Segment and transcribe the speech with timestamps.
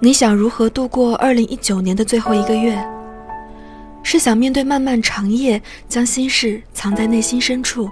[0.00, 2.78] 你想如何度过二零一九年的最后一个月？
[4.04, 7.90] 是想面对漫漫长夜，将心事藏在内心深处，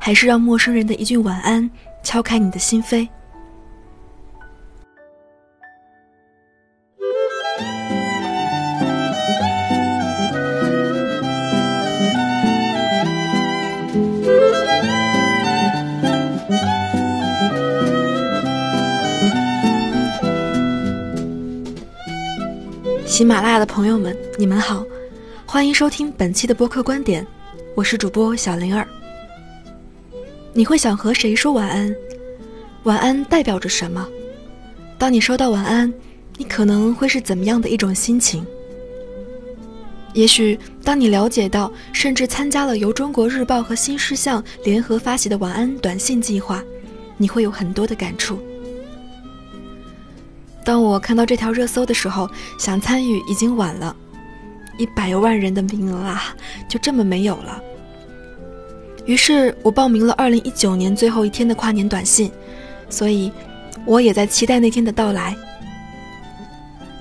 [0.00, 1.70] 还是让陌生人的一句晚安
[2.02, 3.06] 敲开你的心扉？
[23.16, 24.84] 喜马拉雅的朋友们，你们好，
[25.46, 27.26] 欢迎收听本期的播客观点，
[27.74, 28.86] 我是主播小灵儿。
[30.52, 31.96] 你会想和谁说晚安？
[32.82, 34.06] 晚安代表着什么？
[34.98, 35.90] 当你收到晚安，
[36.36, 38.44] 你可能会是怎么样的一种心情？
[40.12, 46.62] 也许当你了解到，甚至参加了由中国日报和新事项联合发起的晚安短信计划，
[47.16, 48.38] 你会有很多的感触。
[50.66, 53.94] 当我看到这条热搜的时候，想参与已经晚了，
[54.78, 56.34] 一百万人的名额啊，
[56.68, 57.62] 就这么没有了。
[59.04, 62.28] 于是我报名了二零一九年最后一天的跨年短信，
[62.90, 63.30] 所以
[63.84, 65.36] 我也在期待那天的到来。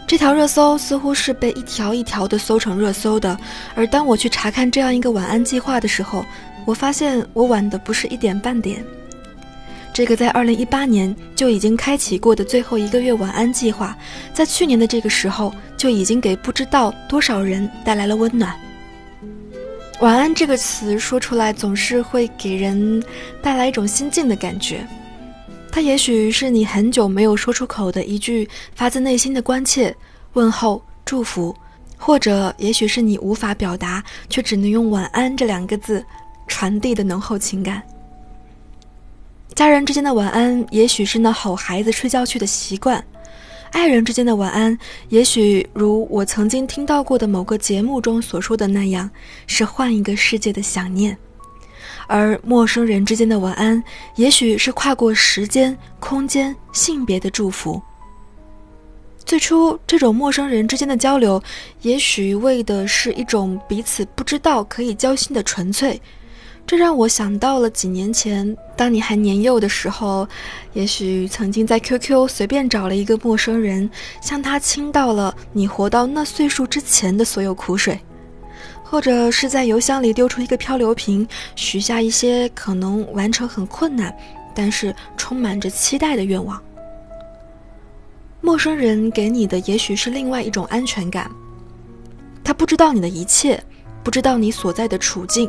[0.06, 3.36] 这条热搜似乎是被一条一条的搜成热搜的，
[3.74, 6.24] 而当我去查看这样一个晚安计划的时候，
[6.66, 8.86] 我发现我晚的不是一点半点。
[9.96, 13.98] 这个在二零一八年就已经开启过的最后一个月晚安计划，
[14.34, 18.54] 在去年的这个时候就已经给不知道多少人带来了温暖。
[20.02, 23.02] 晚安这个词说出来总是会给人
[23.42, 24.86] 带来一种心境的感觉，
[25.72, 29.96] 它也许是你很久没有说出口的一句发自内心的关切、
[30.34, 31.56] 问候、祝福，
[31.98, 36.06] 或者也许是你无法表达却只能用晚安这两个字
[36.48, 37.82] 传递的浓厚情感。
[39.56, 43.02] 家人之间的晚安，也许是那吼孩子睡觉去的习惯；
[43.72, 49.10] 爱人之间的晚安，也许如我曾经听到过的某个节目中所说的那样，
[49.48, 51.16] 是换一个世界的想念；
[52.06, 53.82] 而陌生人之间的晚安，
[54.18, 57.82] 也许是跨过时间、空间、性别的祝福。
[59.24, 61.42] 最初，这种陌生人之间的交流，
[61.82, 66.00] 也许为的是一种彼此不知道可以交心的纯粹。
[66.68, 70.28] 这让我想到了几年前，当你还年幼的时候，
[70.74, 73.88] 也许曾经在 QQ 随便找了一个陌生人，
[74.20, 78.00] 向他倾倒了你活到那岁数之前的所有苦水，
[78.84, 84.12] 或者是在邮箱里丢出一个漂流瓶，许下一些可能完成很困难，
[84.56, 86.60] 但是充满着期待的愿望。
[88.42, 91.30] 陌生人给你的也许是另外一种安全感，
[92.44, 93.64] 他不知道你的一切，
[94.04, 95.48] 不知道你所在的处境。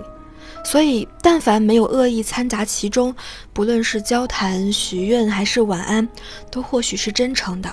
[0.64, 3.14] 所以，但凡没有恶意掺杂其中，
[3.52, 6.06] 不论是交谈、许愿还是晚安，
[6.50, 7.72] 都或许是真诚的。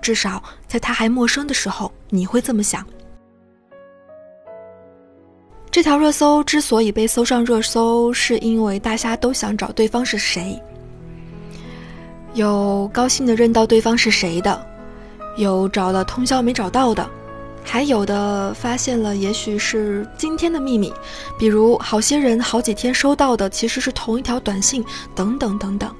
[0.00, 2.84] 至少在他还陌生的时候，你会这么想。
[5.70, 10.60] 这条热搜之所以被搜上热搜，是因为大家都想找对方是谁。
[12.34, 14.66] 有高兴的认到对方是谁的，
[15.36, 17.08] 有找了通宵没找到的。
[17.64, 20.92] 还有的发现了，也许是今天的秘密，
[21.38, 24.84] 比如好些人好几天收到的其实是同一条短信，
[25.14, 25.94] 等等等等。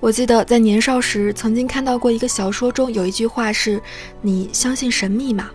[0.00, 3.80] 我记得在年少时曾经看到过一个小说中有一句话是
[4.22, 5.50] ：“你相信神秘吗？”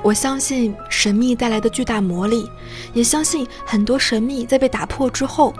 [0.00, 2.48] 我相信神秘带来的巨大魔力，
[2.92, 5.52] 也相信很多神秘在被打破之后，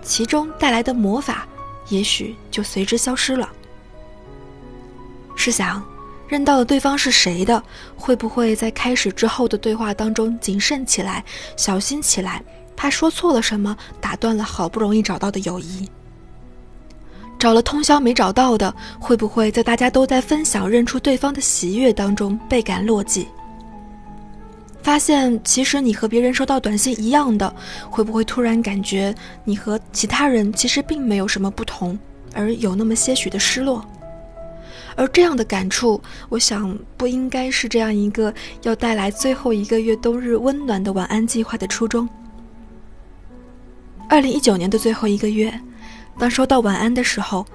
[0.00, 1.46] 其中带来的魔法
[1.88, 3.48] 也许就随之消失了。
[5.36, 5.84] 试想。
[6.30, 7.60] 认到了对方是谁的，
[7.96, 11.24] 会不会在开始之后的对话当中谨慎起来、
[11.56, 12.40] 小心起来，
[12.76, 15.88] 怕说错了什么，打断了好不容易找到的友谊？
[17.36, 23.26] 找了通宵没找到的，会不会在大家都在分享认出对方的喜悦当中倍感落寂？
[24.84, 27.52] 发现其实你和别人收到短信一样的，
[27.90, 31.98] 会不会突然感觉你和其他人其实并没有什么不同，
[32.34, 33.84] 而有那么些许的失落？
[34.96, 38.32] 而这样的感触，我想不应该是这样一个
[38.62, 42.08] 要带来最后一个月冬日温暖的晚安计划的初衷。
[44.08, 45.52] 二零一九年的最后一个月，
[46.18, 47.46] 当收到晚安的时候，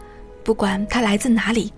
[0.44, 1.74] 不管它来自哪里，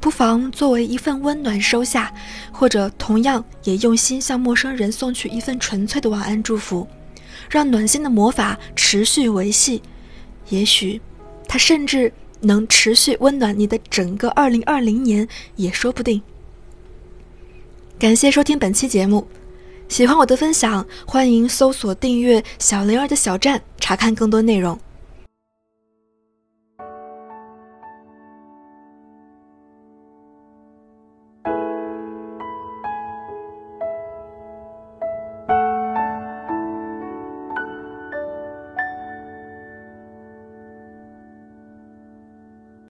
[0.00, 2.12] 不妨作为一份温暖收下，
[2.52, 6.86] 或者同样也用心向陌生人送去一份纯粹的晚安祝福，
[7.48, 9.80] 让暖心的魔法持续维系。
[10.48, 11.00] 也许，
[11.46, 12.12] 它甚至。
[12.40, 15.26] 能持续温暖你的整个二零二零年
[15.56, 16.20] 也说不定。
[17.98, 19.26] 感谢收听本期节目，
[19.88, 24.78] 喜欢我的分享，欢迎搜索订阅小灵儿的小站，查看更多内容。